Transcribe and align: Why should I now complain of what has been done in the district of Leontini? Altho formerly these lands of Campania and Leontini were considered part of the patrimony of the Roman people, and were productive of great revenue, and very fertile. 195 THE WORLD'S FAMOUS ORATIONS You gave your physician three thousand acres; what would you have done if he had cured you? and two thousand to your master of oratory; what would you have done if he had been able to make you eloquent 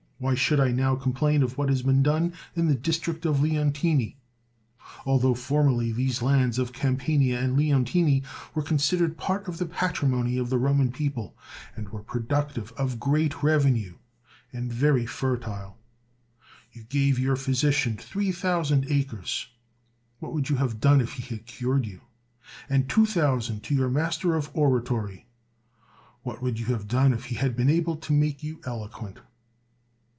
Why 0.21 0.35
should 0.35 0.59
I 0.59 0.69
now 0.71 0.95
complain 0.95 1.41
of 1.41 1.57
what 1.57 1.69
has 1.69 1.81
been 1.81 2.03
done 2.03 2.33
in 2.55 2.67
the 2.67 2.75
district 2.75 3.25
of 3.25 3.41
Leontini? 3.41 4.17
Altho 5.07 5.33
formerly 5.33 5.91
these 5.91 6.21
lands 6.21 6.59
of 6.59 6.71
Campania 6.73 7.39
and 7.39 7.57
Leontini 7.57 8.21
were 8.53 8.61
considered 8.61 9.17
part 9.17 9.47
of 9.47 9.57
the 9.57 9.65
patrimony 9.65 10.37
of 10.37 10.51
the 10.51 10.59
Roman 10.59 10.91
people, 10.91 11.35
and 11.75 11.89
were 11.89 12.03
productive 12.03 12.71
of 12.73 12.99
great 12.99 13.41
revenue, 13.41 13.95
and 14.53 14.71
very 14.71 15.07
fertile. 15.07 15.79
195 16.75 16.89
THE 16.91 16.93
WORLD'S 16.93 16.93
FAMOUS 16.93 16.93
ORATIONS 16.93 16.93
You 16.93 16.99
gave 16.99 17.25
your 17.25 17.35
physician 17.35 17.97
three 17.97 18.31
thousand 18.31 18.91
acres; 18.91 19.47
what 20.19 20.33
would 20.33 20.49
you 20.51 20.57
have 20.57 20.79
done 20.79 21.01
if 21.01 21.13
he 21.13 21.23
had 21.33 21.47
cured 21.47 21.87
you? 21.87 22.01
and 22.69 22.87
two 22.87 23.07
thousand 23.07 23.63
to 23.63 23.73
your 23.73 23.89
master 23.89 24.35
of 24.35 24.51
oratory; 24.53 25.25
what 26.21 26.43
would 26.43 26.59
you 26.59 26.67
have 26.67 26.87
done 26.87 27.11
if 27.11 27.25
he 27.25 27.37
had 27.37 27.55
been 27.55 27.71
able 27.71 27.95
to 27.97 28.13
make 28.13 28.43
you 28.43 28.61
eloquent 28.65 29.17